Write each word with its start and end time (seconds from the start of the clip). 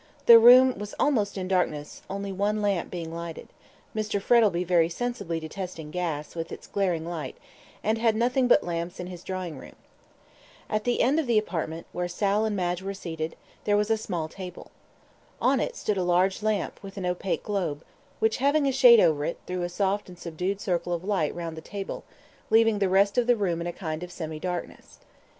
The 0.25 0.39
room 0.39 0.79
was 0.79 0.95
almost 0.99 1.37
in 1.37 1.47
darkness, 1.47 2.01
only 2.09 2.31
one 2.31 2.59
lamp 2.59 2.89
being 2.89 3.13
lighted, 3.13 3.49
Mr. 3.95 4.19
Frettlby 4.19 4.63
very 4.63 4.89
sensibly 4.89 5.39
detested 5.39 5.91
gas, 5.91 6.33
with 6.33 6.51
its 6.51 6.65
glaring 6.65 7.05
light, 7.07 7.37
and 7.83 7.99
had 7.99 8.15
nothing 8.15 8.47
but 8.47 8.63
lamps 8.63 8.99
in 8.99 9.05
his 9.05 9.23
drawing 9.23 9.59
room. 9.59 9.75
At 10.71 10.85
the 10.85 11.01
end 11.03 11.19
of 11.19 11.27
the 11.27 11.37
apartment, 11.37 11.85
where 11.91 12.07
Sal 12.07 12.45
and 12.45 12.55
Madge 12.55 12.81
were 12.81 12.95
seated, 12.95 13.35
there 13.65 13.77
was 13.77 13.91
a 13.91 13.95
small 13.97 14.27
table. 14.27 14.71
On 15.39 15.59
it 15.59 15.75
stood 15.75 15.97
a 15.99 16.03
large 16.03 16.41
lamp, 16.41 16.81
with 16.81 16.97
an 16.97 17.05
opaque 17.05 17.43
globe, 17.43 17.83
which, 18.17 18.37
having 18.37 18.65
a 18.65 18.71
shade 18.71 18.99
over 18.99 19.23
it, 19.23 19.37
threw 19.45 19.61
a 19.61 19.69
soft 19.69 20.09
and 20.09 20.17
subdued 20.17 20.59
circle 20.59 20.93
of 20.93 21.03
light 21.03 21.35
round 21.35 21.55
the 21.55 21.61
table, 21.61 22.03
leaving 22.49 22.79
the 22.79 22.89
rest 22.89 23.19
of 23.19 23.27
the 23.27 23.35
room 23.35 23.61
in 23.61 23.67
a 23.67 23.71
kind 23.71 24.01
of 24.01 24.11
semi 24.11 24.39
darkness. 24.39 24.97